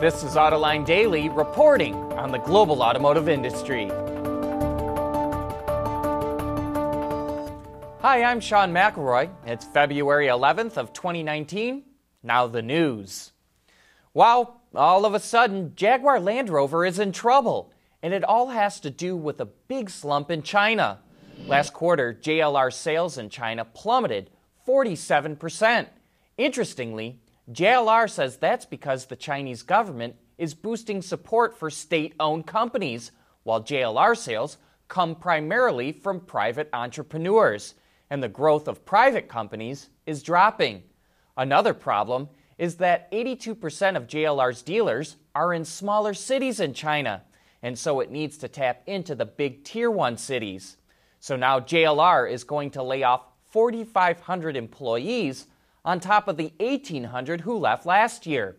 This 0.00 0.24
is 0.24 0.34
Autoline 0.34 0.86
Daily 0.86 1.28
reporting 1.28 1.94
on 2.14 2.32
the 2.32 2.38
global 2.38 2.82
automotive 2.82 3.28
industry. 3.28 3.88
Hi, 8.00 8.22
I'm 8.22 8.40
Sean 8.40 8.72
McElroy. 8.72 9.28
It's 9.44 9.66
February 9.66 10.28
11th 10.28 10.78
of 10.78 10.94
2019. 10.94 11.82
Now 12.22 12.46
the 12.46 12.62
news. 12.62 13.32
Well, 14.14 14.62
all 14.74 15.04
of 15.04 15.12
a 15.12 15.20
sudden, 15.20 15.74
Jaguar 15.76 16.18
Land 16.18 16.48
Rover 16.48 16.86
is 16.86 16.98
in 16.98 17.12
trouble, 17.12 17.70
and 18.02 18.14
it 18.14 18.24
all 18.24 18.48
has 18.48 18.80
to 18.80 18.88
do 18.88 19.14
with 19.14 19.38
a 19.38 19.44
big 19.68 19.90
slump 19.90 20.30
in 20.30 20.42
China. 20.42 21.00
Last 21.46 21.74
quarter, 21.74 22.18
JLR 22.18 22.72
sales 22.72 23.18
in 23.18 23.28
China 23.28 23.66
plummeted 23.66 24.30
47%. 24.66 25.88
Interestingly, 26.38 27.19
JLR 27.52 28.08
says 28.08 28.36
that's 28.36 28.64
because 28.64 29.06
the 29.06 29.16
Chinese 29.16 29.62
government 29.62 30.14
is 30.38 30.54
boosting 30.54 31.02
support 31.02 31.58
for 31.58 31.68
state 31.68 32.14
owned 32.20 32.46
companies, 32.46 33.10
while 33.42 33.62
JLR 33.62 34.16
sales 34.16 34.58
come 34.88 35.14
primarily 35.14 35.92
from 35.92 36.20
private 36.20 36.68
entrepreneurs, 36.72 37.74
and 38.08 38.22
the 38.22 38.28
growth 38.28 38.68
of 38.68 38.84
private 38.84 39.28
companies 39.28 39.88
is 40.06 40.22
dropping. 40.22 40.82
Another 41.36 41.74
problem 41.74 42.28
is 42.58 42.76
that 42.76 43.10
82% 43.10 43.96
of 43.96 44.06
JLR's 44.06 44.62
dealers 44.62 45.16
are 45.34 45.54
in 45.54 45.64
smaller 45.64 46.14
cities 46.14 46.60
in 46.60 46.74
China, 46.74 47.22
and 47.62 47.78
so 47.78 48.00
it 48.00 48.10
needs 48.10 48.36
to 48.38 48.48
tap 48.48 48.82
into 48.86 49.14
the 49.14 49.26
big 49.26 49.64
tier 49.64 49.90
1 49.90 50.18
cities. 50.18 50.76
So 51.18 51.36
now 51.36 51.60
JLR 51.60 52.30
is 52.30 52.44
going 52.44 52.70
to 52.72 52.82
lay 52.82 53.02
off 53.02 53.24
4,500 53.50 54.56
employees 54.56 55.46
on 55.84 56.00
top 56.00 56.28
of 56.28 56.36
the 56.36 56.52
1,800 56.58 57.40
who 57.40 57.56
left 57.56 57.86
last 57.86 58.26
year. 58.26 58.56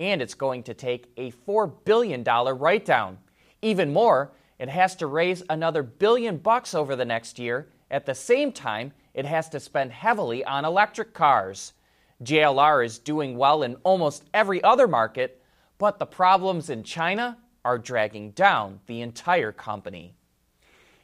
And 0.00 0.20
it's 0.20 0.34
going 0.34 0.62
to 0.64 0.74
take 0.74 1.12
a 1.16 1.30
$4 1.30 1.72
billion 1.84 2.24
write 2.24 2.84
down. 2.84 3.18
Even 3.60 3.92
more, 3.92 4.32
it 4.58 4.68
has 4.68 4.96
to 4.96 5.06
raise 5.06 5.42
another 5.50 5.82
billion 5.82 6.38
bucks 6.38 6.74
over 6.74 6.96
the 6.96 7.04
next 7.04 7.38
year. 7.38 7.68
At 7.90 8.06
the 8.06 8.14
same 8.14 8.52
time, 8.52 8.92
it 9.14 9.24
has 9.26 9.48
to 9.50 9.60
spend 9.60 9.92
heavily 9.92 10.44
on 10.44 10.64
electric 10.64 11.12
cars. 11.12 11.74
JLR 12.22 12.84
is 12.84 12.98
doing 12.98 13.36
well 13.36 13.62
in 13.62 13.76
almost 13.82 14.24
every 14.32 14.62
other 14.62 14.88
market, 14.88 15.42
but 15.78 15.98
the 15.98 16.06
problems 16.06 16.70
in 16.70 16.84
China 16.84 17.36
are 17.64 17.78
dragging 17.78 18.30
down 18.30 18.80
the 18.86 19.00
entire 19.00 19.52
company. 19.52 20.14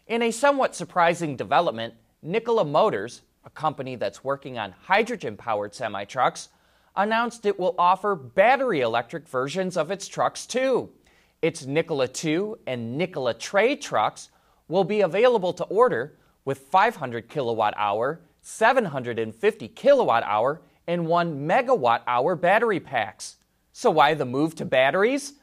In 0.06 0.22
a 0.22 0.30
somewhat 0.30 0.74
surprising 0.74 1.36
development, 1.36 1.94
Nikola 2.22 2.64
Motors 2.64 3.22
a 3.48 3.50
company 3.50 3.96
that's 3.96 4.22
working 4.22 4.58
on 4.58 4.74
hydrogen 4.82 5.34
powered 5.34 5.74
semi 5.74 6.04
trucks, 6.04 6.50
announced 6.94 7.46
it 7.46 7.58
will 7.58 7.74
offer 7.78 8.14
battery 8.14 8.80
electric 8.80 9.26
versions 9.26 9.74
of 9.74 9.90
its 9.90 10.06
trucks 10.06 10.44
too. 10.44 10.90
Its 11.40 11.64
Nikola 11.64 12.08
2 12.08 12.58
and 12.66 12.98
Nikola 12.98 13.32
Tre 13.32 13.74
trucks 13.74 14.28
will 14.68 14.84
be 14.84 15.00
available 15.00 15.54
to 15.54 15.64
order 15.64 16.18
with 16.44 16.58
500 16.58 17.30
kilowatt 17.30 17.72
hour, 17.78 18.20
750 18.42 19.68
kilowatt 19.68 20.24
hour, 20.24 20.60
and 20.86 21.06
1 21.06 21.48
megawatt 21.48 22.02
hour 22.06 22.36
battery 22.36 22.80
packs. 22.80 23.36
So, 23.72 23.90
why 23.90 24.12
the 24.12 24.26
move 24.26 24.56
to 24.56 24.66
batteries? 24.66 25.34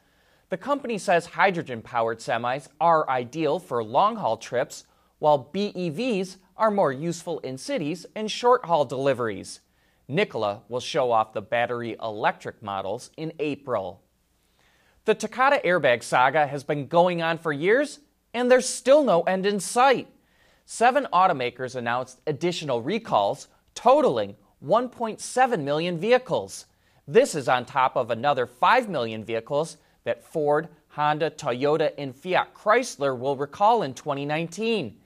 The 0.49 0.57
company 0.57 0.99
says 0.99 1.25
hydrogen 1.25 1.81
powered 1.81 2.19
semis 2.19 2.67
are 2.79 3.09
ideal 3.09 3.57
for 3.57 3.83
long 3.83 4.17
haul 4.17 4.37
trips, 4.37 4.83
while 5.19 5.49
BEVs 5.53 6.37
are 6.57 6.71
more 6.71 6.91
useful 6.91 7.39
in 7.39 7.57
cities 7.57 8.05
and 8.15 8.29
short 8.29 8.65
haul 8.65 8.85
deliveries. 8.85 9.61
Nikola 10.07 10.61
will 10.69 10.79
show 10.79 11.11
off 11.11 11.33
the 11.33 11.41
battery 11.41 11.95
electric 12.01 12.61
models 12.61 13.09
in 13.17 13.33
April. 13.39 14.01
The 15.05 15.15
Takata 15.15 15.61
airbag 15.65 16.03
saga 16.03 16.47
has 16.47 16.63
been 16.63 16.87
going 16.87 17.21
on 17.21 17.37
for 17.37 17.51
years, 17.51 17.99
and 18.33 18.49
there's 18.49 18.67
still 18.67 19.03
no 19.03 19.21
end 19.23 19.45
in 19.45 19.59
sight. 19.59 20.07
Seven 20.65 21.07
automakers 21.13 21.75
announced 21.75 22.21
additional 22.25 22.81
recalls, 22.81 23.47
totaling 23.75 24.35
1.7 24.63 25.63
million 25.63 25.99
vehicles. 25.99 26.65
This 27.07 27.35
is 27.35 27.47
on 27.47 27.65
top 27.65 27.95
of 27.95 28.09
another 28.09 28.47
5 28.47 28.89
million 28.89 29.23
vehicles 29.23 29.77
that 30.05 30.23
Ford, 30.23 30.69
Honda, 30.89 31.29
Toyota, 31.29 31.91
and 31.97 32.15
Fiat 32.15 32.53
Chrysler 32.55 33.17
will 33.17 33.35
recall 33.35 33.83
in 33.83 33.93
2019. 33.93 34.97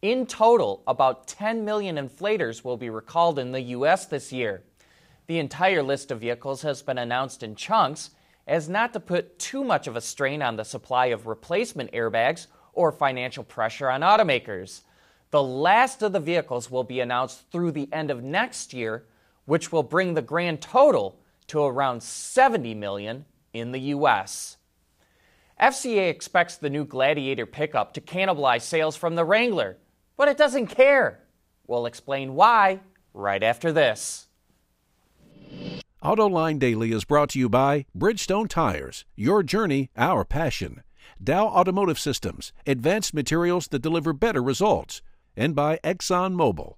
In 0.00 0.26
total, 0.26 0.84
about 0.86 1.26
10 1.26 1.64
million 1.64 1.96
inflators 1.96 2.62
will 2.62 2.76
be 2.76 2.88
recalled 2.88 3.36
in 3.36 3.50
the 3.50 3.60
U.S. 3.60 4.06
this 4.06 4.32
year. 4.32 4.62
The 5.26 5.40
entire 5.40 5.82
list 5.82 6.12
of 6.12 6.20
vehicles 6.20 6.62
has 6.62 6.82
been 6.82 6.98
announced 6.98 7.42
in 7.42 7.56
chunks 7.56 8.10
as 8.46 8.68
not 8.68 8.92
to 8.92 9.00
put 9.00 9.40
too 9.40 9.64
much 9.64 9.88
of 9.88 9.96
a 9.96 10.00
strain 10.00 10.40
on 10.40 10.54
the 10.54 10.64
supply 10.64 11.06
of 11.06 11.26
replacement 11.26 11.90
airbags 11.90 12.46
or 12.74 12.92
financial 12.92 13.42
pressure 13.42 13.90
on 13.90 14.02
automakers. 14.02 14.82
The 15.32 15.42
last 15.42 16.00
of 16.02 16.12
the 16.12 16.20
vehicles 16.20 16.70
will 16.70 16.84
be 16.84 17.00
announced 17.00 17.50
through 17.50 17.72
the 17.72 17.92
end 17.92 18.12
of 18.12 18.22
next 18.22 18.72
year, 18.72 19.04
which 19.46 19.72
will 19.72 19.82
bring 19.82 20.14
the 20.14 20.22
grand 20.22 20.60
total 20.60 21.18
to 21.48 21.64
around 21.64 22.04
70 22.04 22.72
million 22.74 23.24
in 23.52 23.72
the 23.72 23.80
U.S. 23.80 24.58
FCA 25.60 26.08
expects 26.08 26.56
the 26.56 26.70
new 26.70 26.84
Gladiator 26.84 27.46
pickup 27.46 27.94
to 27.94 28.00
cannibalize 28.00 28.62
sales 28.62 28.94
from 28.94 29.16
the 29.16 29.24
Wrangler 29.24 29.76
but 30.18 30.28
it 30.28 30.36
doesn't 30.36 30.66
care. 30.66 31.20
We'll 31.66 31.86
explain 31.86 32.34
why 32.34 32.80
right 33.14 33.42
after 33.42 33.72
this. 33.72 34.26
AutoLine 36.02 36.58
Daily 36.58 36.92
is 36.92 37.04
brought 37.04 37.30
to 37.30 37.38
you 37.38 37.48
by 37.48 37.86
Bridgestone 37.96 38.48
Tires, 38.48 39.04
your 39.16 39.42
journey, 39.42 39.90
our 39.96 40.24
passion. 40.24 40.82
Dow 41.22 41.46
Automotive 41.46 41.98
Systems, 41.98 42.52
advanced 42.66 43.14
materials 43.14 43.68
that 43.68 43.80
deliver 43.80 44.12
better 44.12 44.42
results, 44.42 45.02
and 45.36 45.54
by 45.54 45.78
ExxonMobil. 45.82 46.74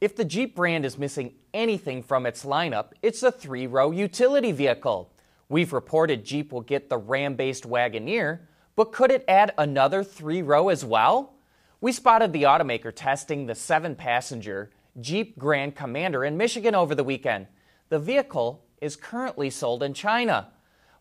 If 0.00 0.16
the 0.16 0.24
Jeep 0.24 0.54
brand 0.54 0.84
is 0.84 0.98
missing 0.98 1.34
anything 1.52 2.02
from 2.02 2.26
its 2.26 2.44
lineup, 2.44 2.92
it's 3.02 3.22
a 3.22 3.32
three 3.32 3.66
row 3.66 3.90
utility 3.90 4.52
vehicle. 4.52 5.12
We've 5.48 5.72
reported 5.72 6.24
Jeep 6.24 6.52
will 6.52 6.62
get 6.62 6.88
the 6.88 6.98
Ram 6.98 7.34
based 7.34 7.64
Wagoneer, 7.64 8.40
but 8.76 8.92
could 8.92 9.10
it 9.10 9.24
add 9.28 9.52
another 9.56 10.02
three 10.02 10.42
row 10.42 10.68
as 10.68 10.84
well? 10.84 11.34
We 11.80 11.92
spotted 11.92 12.32
the 12.32 12.44
automaker 12.44 12.92
testing 12.94 13.46
the 13.46 13.54
seven 13.54 13.94
passenger 13.94 14.70
Jeep 15.00 15.38
Grand 15.38 15.74
Commander 15.74 16.24
in 16.24 16.36
Michigan 16.36 16.74
over 16.74 16.94
the 16.94 17.04
weekend. 17.04 17.46
The 17.88 17.98
vehicle 17.98 18.64
is 18.80 18.96
currently 18.96 19.50
sold 19.50 19.82
in 19.82 19.94
China, 19.94 20.48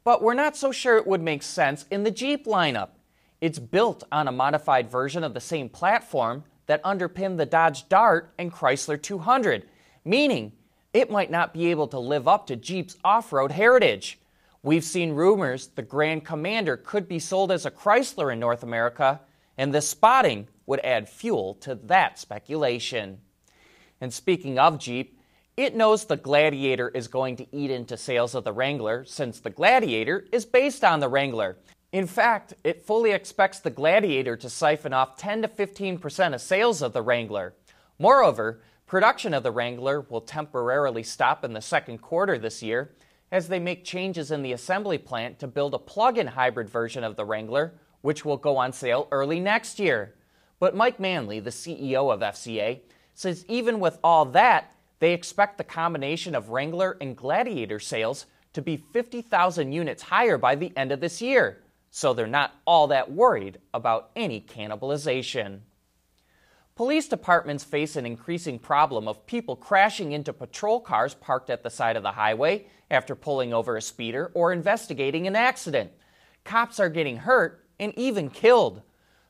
but 0.04 0.22
we're 0.22 0.34
not 0.34 0.58
so 0.58 0.72
sure 0.72 0.98
it 0.98 1.08
would 1.08 1.22
make 1.22 1.44
sense 1.44 1.86
in 1.90 2.04
the 2.04 2.12
Jeep 2.12 2.46
lineup. 2.46 2.90
It's 3.40 3.60
built 3.60 4.04
on 4.12 4.28
a 4.28 4.32
modified 4.32 4.90
version 4.90 5.24
of 5.24 5.34
the 5.34 5.42
same 5.42 5.70
platform 5.70 6.44
that 6.66 6.82
underpinned 6.84 7.40
the 7.40 7.46
Dodge 7.46 7.90
Dart 7.90 8.34
and 8.38 8.52
Chrysler 8.52 9.02
200, 9.02 9.66
meaning 10.06 10.54
it 10.94 11.12
might 11.12 11.32
not 11.32 11.54
be 11.54 11.68
able 11.68 11.88
to 11.90 12.00
live 12.00 12.28
up 12.28 12.48
to 12.48 12.56
Jeep's 12.56 12.98
off 13.04 13.34
road 13.34 13.52
heritage. 13.52 14.20
We've 14.66 14.86
seen 14.86 15.12
rumors 15.12 15.68
the 15.68 15.82
Grand 15.82 16.24
Commander 16.24 16.78
could 16.78 17.10
be 17.10 17.20
sold 17.20 17.52
as 17.52 17.66
a 17.66 17.72
Chrysler 17.72 18.32
in 18.32 18.40
North 18.40 18.64
America, 18.64 19.20
and 19.58 19.74
this 19.74 19.90
spotting 19.90 20.48
would 20.66 20.80
add 20.86 21.10
fuel 21.10 21.56
to 21.56 21.76
that 21.76 22.18
speculation. 22.18 23.20
And 24.00 24.14
speaking 24.14 24.58
of 24.58 24.80
Jeep, 24.80 25.20
it 25.58 25.76
knows 25.76 26.06
the 26.06 26.16
Gladiator 26.16 26.88
is 26.88 27.10
going 27.10 27.36
to 27.36 27.56
eat 27.56 27.72
into 27.72 27.98
sales 27.98 28.34
of 28.36 28.46
the 28.46 28.54
Wrangler 28.54 29.04
since 29.04 29.42
the 29.42 29.50
Gladiator 29.50 30.26
is 30.32 30.46
based 30.46 30.86
on 30.86 31.02
the 31.02 31.10
Wrangler. 31.10 31.58
In 31.92 32.08
fact, 32.08 32.54
it 32.64 32.86
fully 32.86 33.12
expects 33.12 33.60
the 33.60 33.70
Gladiator 33.70 34.38
to 34.38 34.50
siphon 34.50 34.94
off 34.94 35.18
10 35.18 35.42
to 35.42 35.50
15% 35.50 36.34
of 36.34 36.42
sales 36.42 36.82
of 36.82 36.94
the 36.94 37.02
Wrangler. 37.02 37.54
Moreover, 38.00 38.62
production 38.88 39.34
of 39.34 39.44
the 39.44 39.52
Wrangler 39.52 40.00
will 40.00 40.22
temporarily 40.22 41.04
stop 41.04 41.44
in 41.44 41.52
the 41.52 41.62
second 41.62 41.98
quarter 41.98 42.38
this 42.38 42.64
year 42.64 42.94
as 43.34 43.48
they 43.48 43.60
make 43.60 43.84
changes 43.84 44.30
in 44.30 44.44
the 44.44 44.54
assembly 44.54 45.00
plant 45.00 45.40
to 45.40 45.48
build 45.48 45.74
a 45.74 45.80
plug 45.80 46.20
in 46.20 46.28
hybrid 46.28 46.70
version 46.70 47.04
of 47.04 47.16
the 47.16 47.26
Wrangler, 47.26 47.74
which 48.02 48.24
will 48.24 48.38
go 48.38 48.58
on 48.58 48.72
sale 48.72 49.08
early 49.12 49.40
next 49.40 49.80
year. 49.80 50.14
But 50.60 50.76
Mike 50.76 51.00
Manley, 51.00 51.40
the 51.40 51.50
CEO 51.50 52.14
of 52.14 52.20
FCA, 52.20 52.82
says 53.16 53.44
even 53.48 53.80
with 53.80 53.98
all 54.04 54.26
that, 54.26 54.76
they 55.00 55.14
expect 55.14 55.58
the 55.58 55.64
combination 55.64 56.36
of 56.36 56.50
Wrangler 56.50 56.96
and 57.02 57.18
Gladiator 57.18 57.80
sales 57.80 58.28
to 58.54 58.62
be 58.62 58.78
50,000 58.78 59.72
units 59.72 60.04
higher 60.04 60.38
by 60.38 60.54
the 60.54 60.72
end 60.78 60.92
of 60.92 61.00
this 61.00 61.20
year, 61.20 61.64
so 61.90 62.14
they're 62.14 62.28
not 62.28 62.54
all 62.66 62.86
that 62.88 63.12
worried 63.12 63.58
about 63.74 64.12
any 64.16 64.42
cannibalization. 64.42 65.62
Police 66.76 67.08
departments 67.08 67.64
face 67.64 67.96
an 67.96 68.06
increasing 68.06 68.58
problem 68.58 69.08
of 69.08 69.28
people 69.28 69.56
crashing 69.56 70.12
into 70.12 70.34
patrol 70.34 70.80
cars 70.80 71.14
parked 71.14 71.52
at 71.52 71.62
the 71.62 71.70
side 71.70 71.96
of 71.96 72.02
the 72.02 72.14
highway 72.14 72.66
after 72.90 73.14
pulling 73.14 73.54
over 73.54 73.78
a 73.78 73.82
speeder 73.82 74.32
or 74.34 74.52
investigating 74.52 75.28
an 75.28 75.36
accident. 75.36 75.92
Cops 76.44 76.80
are 76.80 76.90
getting 76.90 77.18
hurt 77.18 77.64
and 77.80 77.94
even 77.96 78.28
killed. 78.28 78.82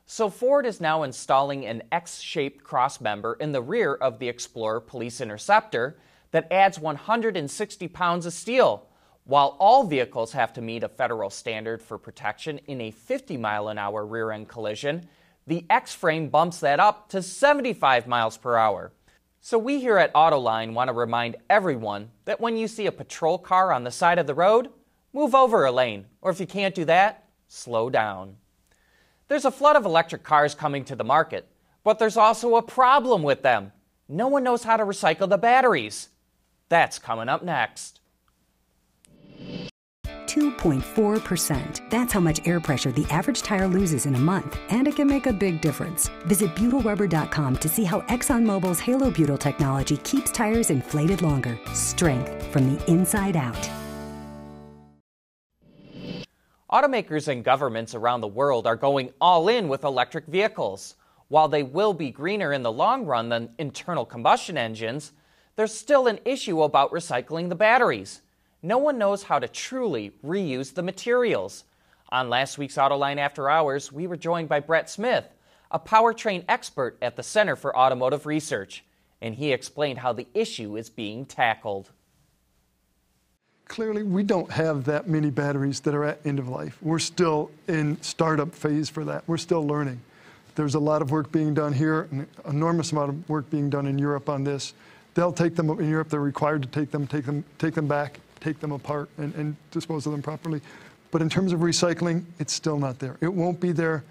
So 0.06 0.30
Ford 0.30 0.64
is 0.64 0.80
now 0.80 1.02
installing 1.02 1.66
an 1.66 1.82
X-shaped 1.92 2.64
crossmember 2.64 3.38
in 3.38 3.52
the 3.52 3.62
rear 3.62 3.94
of 3.94 4.18
the 4.18 4.28
Explorer 4.28 4.80
Police 4.80 5.20
Interceptor 5.20 5.98
that 6.30 6.50
adds 6.50 6.78
160 6.78 7.88
pounds 7.88 8.24
of 8.24 8.32
steel, 8.32 8.88
While 9.24 9.56
all 9.60 9.84
vehicles 9.84 10.32
have 10.32 10.52
to 10.54 10.62
meet 10.62 10.82
a 10.82 10.88
federal 10.88 11.30
standard 11.30 11.82
for 11.82 11.98
protection 11.98 12.58
in 12.66 12.80
a 12.80 12.90
50 12.90 13.36
mile 13.36 13.68
an 13.68 13.78
hour 13.78 14.04
rear 14.06 14.30
end 14.30 14.48
collision, 14.48 15.08
the 15.46 15.64
X 15.68 15.94
frame 15.94 16.28
bumps 16.28 16.60
that 16.60 16.80
up 16.80 17.08
to 17.10 17.22
75 17.22 18.06
miles 18.06 18.36
per 18.36 18.56
hour. 18.56 18.92
So, 19.40 19.58
we 19.58 19.80
here 19.80 19.98
at 19.98 20.14
Autoline 20.14 20.72
want 20.72 20.88
to 20.88 20.94
remind 20.94 21.36
everyone 21.50 22.10
that 22.24 22.40
when 22.40 22.56
you 22.56 22.66
see 22.66 22.86
a 22.86 22.92
patrol 22.92 23.36
car 23.36 23.72
on 23.72 23.84
the 23.84 23.90
side 23.90 24.18
of 24.18 24.26
the 24.26 24.34
road, 24.34 24.70
move 25.12 25.34
over 25.34 25.66
a 25.66 25.72
lane, 25.72 26.06
or 26.22 26.30
if 26.30 26.40
you 26.40 26.46
can't 26.46 26.74
do 26.74 26.86
that, 26.86 27.28
slow 27.46 27.90
down. 27.90 28.36
There's 29.28 29.44
a 29.44 29.50
flood 29.50 29.76
of 29.76 29.84
electric 29.84 30.22
cars 30.22 30.54
coming 30.54 30.84
to 30.86 30.96
the 30.96 31.04
market, 31.04 31.46
but 31.82 31.98
there's 31.98 32.16
also 32.16 32.56
a 32.56 32.62
problem 32.62 33.22
with 33.22 33.42
them. 33.42 33.72
No 34.08 34.28
one 34.28 34.44
knows 34.44 34.64
how 34.64 34.76
to 34.76 34.84
recycle 34.84 35.28
the 35.28 35.38
batteries. 35.38 36.08
That's 36.68 36.98
coming 36.98 37.28
up 37.28 37.42
next. 37.42 38.00
2.4%. 40.34 41.90
That's 41.90 42.12
how 42.12 42.20
much 42.20 42.40
air 42.46 42.60
pressure 42.60 42.90
the 42.90 43.06
average 43.10 43.42
tire 43.42 43.68
loses 43.68 44.06
in 44.06 44.14
a 44.14 44.18
month, 44.18 44.58
and 44.70 44.88
it 44.88 44.96
can 44.96 45.06
make 45.06 45.26
a 45.26 45.32
big 45.32 45.60
difference. 45.60 46.08
Visit 46.26 46.54
ButylRubber.com 46.54 47.56
to 47.58 47.68
see 47.68 47.84
how 47.84 48.00
ExxonMobil's 48.02 48.80
Halo 48.80 49.10
Butyl 49.10 49.38
technology 49.38 49.98
keeps 49.98 50.32
tires 50.32 50.70
inflated 50.70 51.20
longer. 51.20 51.58
Strength 51.74 52.42
from 52.48 52.74
the 52.74 52.90
inside 52.90 53.36
out. 53.36 53.70
Automakers 56.72 57.28
and 57.28 57.44
governments 57.44 57.94
around 57.94 58.20
the 58.20 58.26
world 58.26 58.66
are 58.66 58.74
going 58.74 59.10
all 59.20 59.46
in 59.46 59.68
with 59.68 59.84
electric 59.84 60.26
vehicles. 60.26 60.96
While 61.28 61.46
they 61.46 61.62
will 61.62 61.94
be 61.94 62.10
greener 62.10 62.52
in 62.52 62.64
the 62.64 62.72
long 62.72 63.06
run 63.06 63.28
than 63.28 63.54
internal 63.58 64.04
combustion 64.04 64.58
engines, 64.58 65.12
there's 65.54 65.72
still 65.72 66.08
an 66.08 66.18
issue 66.24 66.64
about 66.64 66.90
recycling 66.90 67.48
the 67.48 67.54
batteries. 67.54 68.22
No 68.64 68.78
one 68.78 68.96
knows 68.96 69.22
how 69.22 69.38
to 69.38 69.46
truly 69.46 70.12
reuse 70.24 70.72
the 70.72 70.82
materials. 70.82 71.64
On 72.08 72.30
last 72.30 72.56
week's 72.56 72.76
Autoline 72.76 73.18
After 73.18 73.50
Hours, 73.50 73.92
we 73.92 74.06
were 74.06 74.16
joined 74.16 74.48
by 74.48 74.60
Brett 74.60 74.88
Smith, 74.88 75.26
a 75.70 75.78
powertrain 75.78 76.46
expert 76.48 76.96
at 77.02 77.14
the 77.14 77.22
Center 77.22 77.56
for 77.56 77.76
Automotive 77.76 78.24
Research, 78.24 78.82
and 79.20 79.34
he 79.34 79.52
explained 79.52 79.98
how 79.98 80.14
the 80.14 80.26
issue 80.32 80.78
is 80.78 80.88
being 80.88 81.26
tackled 81.26 81.90
clearly 83.66 84.02
we 84.02 84.22
don't 84.22 84.50
have 84.50 84.84
that 84.84 85.08
many 85.08 85.30
batteries 85.30 85.80
that 85.80 85.94
are 85.94 86.04
at 86.04 86.24
end 86.24 86.38
of 86.38 86.48
life. 86.48 86.78
We're 86.82 86.98
still 86.98 87.50
in 87.66 88.00
startup 88.02 88.54
phase 88.54 88.88
for 88.88 89.04
that. 89.04 89.24
We're 89.26 89.38
still 89.38 89.66
learning. 89.66 90.00
There's 90.54 90.74
a 90.74 90.78
lot 90.78 91.02
of 91.02 91.10
work 91.10 91.32
being 91.32 91.54
done 91.54 91.72
here, 91.72 92.06
an 92.10 92.28
enormous 92.46 92.92
amount 92.92 93.08
of 93.08 93.28
work 93.28 93.48
being 93.50 93.70
done 93.70 93.86
in 93.86 93.98
Europe 93.98 94.28
on 94.28 94.44
this. 94.44 94.74
They'll 95.14 95.32
take 95.32 95.56
them 95.56 95.70
in 95.70 95.88
Europe. 95.88 96.08
They're 96.08 96.20
required 96.20 96.62
to 96.62 96.68
take 96.68 96.90
them, 96.90 97.06
take 97.06 97.24
them, 97.24 97.44
take 97.58 97.74
them 97.74 97.88
back, 97.88 98.20
take 98.44 98.60
them 98.60 98.72
apart, 98.72 99.08
and, 99.16 99.34
and 99.34 99.56
dispose 99.70 100.06
of 100.06 100.12
them 100.12 100.22
properly. 100.22 100.60
But 101.10 101.22
in 101.22 101.28
terms 101.28 101.52
of 101.52 101.60
recycling, 101.60 102.24
it's 102.38 102.52
still 102.52 102.78
not 102.78 102.98
there. 102.98 103.16
It 103.20 103.32
won't 103.32 103.60
be 103.60 103.72
there. 103.72 104.04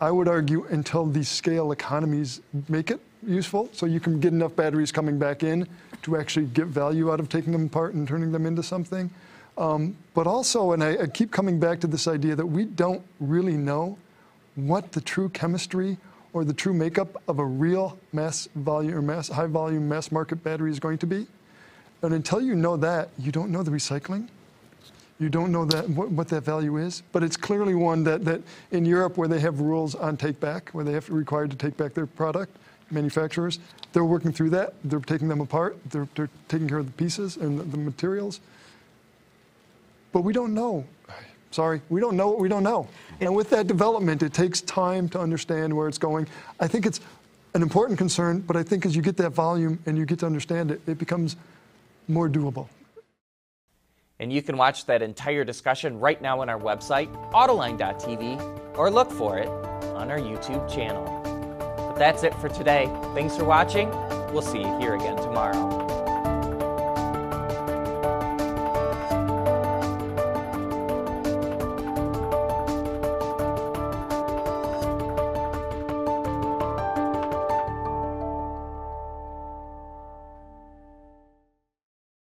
I 0.00 0.10
would 0.10 0.28
argue 0.28 0.64
until 0.64 1.06
these 1.06 1.28
scale 1.28 1.72
economies 1.72 2.40
make 2.68 2.90
it 2.90 3.00
useful, 3.26 3.68
so 3.72 3.86
you 3.86 4.00
can 4.00 4.20
get 4.20 4.32
enough 4.32 4.54
batteries 4.54 4.92
coming 4.92 5.18
back 5.18 5.42
in 5.42 5.66
to 6.02 6.16
actually 6.16 6.46
get 6.46 6.66
value 6.66 7.10
out 7.10 7.20
of 7.20 7.28
taking 7.28 7.52
them 7.52 7.66
apart 7.66 7.94
and 7.94 8.06
turning 8.06 8.30
them 8.30 8.46
into 8.46 8.62
something. 8.62 9.10
Um, 9.56 9.96
but 10.14 10.26
also, 10.26 10.72
and 10.72 10.82
I, 10.84 11.02
I 11.02 11.06
keep 11.06 11.30
coming 11.30 11.58
back 11.58 11.80
to 11.80 11.86
this 11.86 12.06
idea 12.06 12.36
that 12.36 12.46
we 12.46 12.64
don't 12.64 13.02
really 13.20 13.56
know 13.56 13.98
what 14.56 14.92
the 14.92 15.00
true 15.00 15.28
chemistry 15.28 15.96
or 16.32 16.44
the 16.44 16.52
true 16.52 16.74
makeup 16.74 17.22
of 17.28 17.38
a 17.38 17.44
real 17.44 17.98
mass 18.12 18.48
volume 18.54 18.94
or 18.94 19.02
mass 19.02 19.28
high 19.28 19.46
volume 19.46 19.88
mass 19.88 20.12
market 20.12 20.42
battery 20.42 20.70
is 20.70 20.80
going 20.80 20.98
to 20.98 21.06
be. 21.06 21.26
And 22.02 22.14
until 22.14 22.40
you 22.40 22.54
know 22.54 22.76
that, 22.76 23.08
you 23.18 23.32
don't 23.32 23.50
know 23.50 23.62
the 23.62 23.70
recycling. 23.70 24.28
You 25.18 25.28
don't 25.28 25.52
know 25.52 25.64
that 25.66 25.88
what, 25.90 26.10
what, 26.10 26.28
that 26.28 26.42
value 26.42 26.76
is, 26.76 27.02
but 27.12 27.22
it's 27.22 27.36
clearly 27.36 27.74
one 27.74 28.02
that, 28.04 28.24
that 28.24 28.42
in 28.72 28.84
Europe 28.84 29.16
where 29.16 29.28
they 29.28 29.38
have 29.40 29.60
rules 29.60 29.94
on 29.94 30.16
take 30.16 30.40
back, 30.40 30.70
where 30.70 30.84
they 30.84 30.92
have 30.92 31.06
to 31.06 31.14
required 31.14 31.50
to 31.50 31.56
take 31.56 31.76
back 31.76 31.94
their 31.94 32.06
product, 32.06 32.56
manufacturers. 32.90 33.60
They're 33.92 34.04
working 34.04 34.32
through 34.32 34.50
that. 34.50 34.74
They're 34.82 35.00
taking 35.00 35.28
them 35.28 35.40
apart. 35.40 35.78
They're, 35.90 36.08
they're 36.14 36.30
taking 36.48 36.68
care 36.68 36.78
of 36.78 36.86
the 36.86 36.92
pieces 36.92 37.36
and 37.36 37.58
the, 37.58 37.62
the 37.62 37.76
materials. 37.76 38.40
But 40.12 40.22
we 40.22 40.32
don't 40.32 40.52
know. 40.52 40.84
Sorry, 41.50 41.80
we 41.88 42.00
don't 42.00 42.16
know 42.16 42.28
what 42.30 42.40
we 42.40 42.48
don't 42.48 42.64
know. 42.64 42.88
And 43.20 43.34
with 43.34 43.50
that 43.50 43.68
development, 43.68 44.24
it 44.24 44.32
takes 44.34 44.60
time 44.62 45.08
to 45.10 45.20
understand 45.20 45.72
where 45.72 45.86
it's 45.86 45.98
going. 45.98 46.26
I 46.58 46.66
think 46.66 46.84
it's 46.84 47.00
an 47.54 47.62
important 47.62 47.96
concern, 47.96 48.40
but 48.40 48.56
I 48.56 48.64
think 48.64 48.84
as 48.84 48.96
you 48.96 49.02
get 49.02 49.16
that 49.18 49.30
volume 49.30 49.78
and 49.86 49.96
you 49.96 50.04
get 50.04 50.18
to 50.18 50.26
understand 50.26 50.72
it, 50.72 50.80
it 50.88 50.98
becomes 50.98 51.36
more 52.08 52.28
doable. 52.28 52.68
And 54.20 54.32
you 54.32 54.42
can 54.42 54.56
watch 54.56 54.86
that 54.86 55.02
entire 55.02 55.44
discussion 55.44 55.98
right 55.98 56.20
now 56.22 56.40
on 56.40 56.48
our 56.48 56.58
website, 56.58 57.12
autoline.tv, 57.32 58.76
or 58.76 58.90
look 58.90 59.10
for 59.10 59.38
it 59.38 59.48
on 59.48 60.10
our 60.10 60.18
YouTube 60.18 60.72
channel. 60.72 61.04
But 61.76 61.96
that's 61.96 62.22
it 62.22 62.34
for 62.36 62.48
today. 62.48 62.86
Thanks 63.14 63.36
for 63.36 63.44
watching. 63.44 63.90
We'll 64.32 64.42
see 64.42 64.60
you 64.60 64.78
here 64.78 64.94
again 64.94 65.16
tomorrow. 65.16 65.83